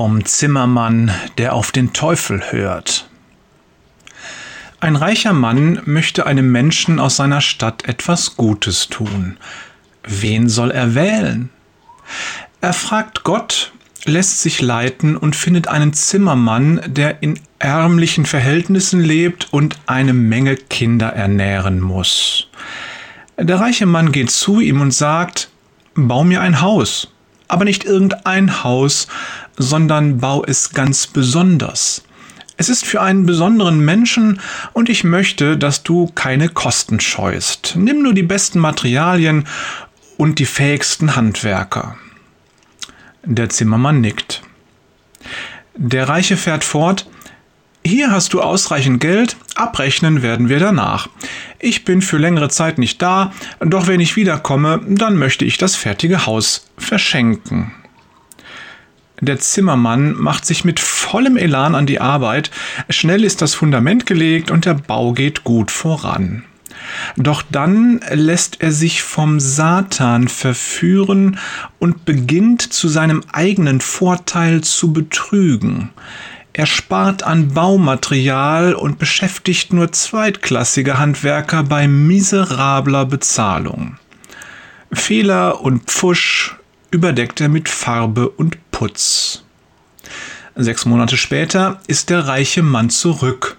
[0.00, 3.10] Vom Zimmermann, der auf den Teufel hört.
[4.80, 9.36] Ein reicher Mann möchte einem Menschen aus seiner Stadt etwas Gutes tun.
[10.02, 11.50] Wen soll er wählen?
[12.62, 13.72] Er fragt Gott,
[14.06, 20.56] lässt sich leiten und findet einen Zimmermann, der in ärmlichen Verhältnissen lebt und eine Menge
[20.56, 22.48] Kinder ernähren muss.
[23.38, 25.50] Der reiche Mann geht zu ihm und sagt,
[25.94, 27.12] Bau mir ein Haus,
[27.50, 29.08] aber nicht irgendein Haus,
[29.58, 32.02] sondern bau es ganz besonders.
[32.56, 34.40] Es ist für einen besonderen Menschen
[34.72, 37.74] und ich möchte, dass du keine Kosten scheust.
[37.76, 39.46] Nimm nur die besten Materialien
[40.18, 41.96] und die fähigsten Handwerker.
[43.24, 44.42] Der Zimmermann nickt.
[45.74, 47.09] Der Reiche fährt fort,
[47.84, 51.08] hier hast du ausreichend Geld, abrechnen werden wir danach.
[51.58, 55.76] Ich bin für längere Zeit nicht da, doch wenn ich wiederkomme, dann möchte ich das
[55.76, 57.72] fertige Haus verschenken.
[59.20, 62.50] Der Zimmermann macht sich mit vollem Elan an die Arbeit,
[62.88, 66.44] schnell ist das Fundament gelegt und der Bau geht gut voran.
[67.16, 71.38] Doch dann lässt er sich vom Satan verführen
[71.78, 75.90] und beginnt zu seinem eigenen Vorteil zu betrügen.
[76.52, 83.98] Er spart an Baumaterial und beschäftigt nur zweitklassige Handwerker bei miserabler Bezahlung.
[84.92, 86.56] Fehler und Pfusch
[86.90, 89.44] überdeckt er mit Farbe und Putz.
[90.56, 93.56] Sechs Monate später ist der reiche Mann zurück.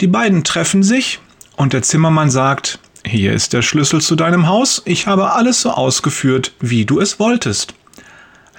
[0.00, 1.18] Die beiden treffen sich
[1.56, 5.70] und der Zimmermann sagt, hier ist der Schlüssel zu deinem Haus, ich habe alles so
[5.70, 7.74] ausgeführt, wie du es wolltest.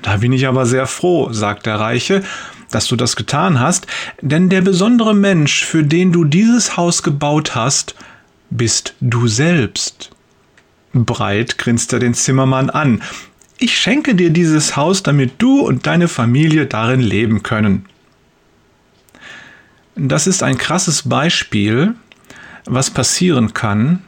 [0.01, 2.23] Da bin ich aber sehr froh, sagt der Reiche,
[2.71, 3.87] dass du das getan hast,
[4.21, 7.95] denn der besondere Mensch, für den du dieses Haus gebaut hast,
[8.49, 10.11] bist du selbst.
[10.93, 13.01] Breit grinst er den Zimmermann an.
[13.59, 17.85] Ich schenke dir dieses Haus, damit du und deine Familie darin leben können.
[19.95, 21.95] Das ist ein krasses Beispiel,
[22.65, 24.03] was passieren kann,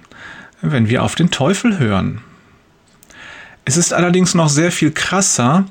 [0.62, 2.22] wenn wir auf den Teufel hören.
[3.70, 5.68] Es ist allerdings noch sehr viel krasser,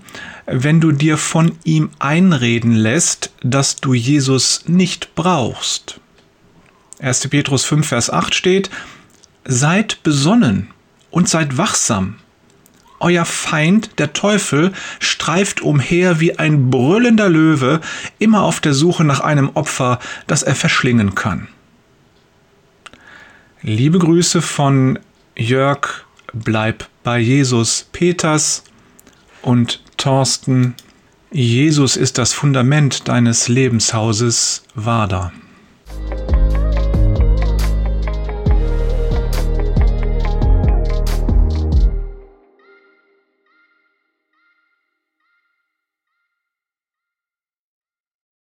[0.46, 5.98] wenn du dir von ihm einreden lässt, dass du Jesus nicht brauchst.
[7.00, 7.26] 1.
[7.26, 8.70] Petrus 5, Vers 8 steht,
[9.44, 10.70] Seid besonnen
[11.10, 12.20] und seid wachsam.
[13.00, 17.80] Euer Feind, der Teufel, streift umher wie ein brüllender Löwe,
[18.20, 19.98] immer auf der Suche nach einem Opfer,
[20.28, 21.48] das er verschlingen kann.
[23.60, 25.00] Liebe Grüße von
[25.36, 28.64] Jörg Bleib bei Jesus Peters
[29.42, 30.74] und Thorsten,
[31.30, 35.32] Jesus ist das Fundament deines Lebenshauses Wader.